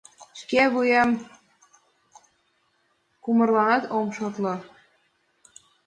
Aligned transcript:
Шке 0.39 0.61
вуем 0.73 1.09
кумырланат 3.23 3.83
ом 3.97 4.07
шотло... 4.17 4.53